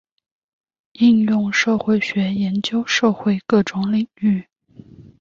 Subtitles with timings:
[0.93, 4.43] 应用社会学研究社会各种领域。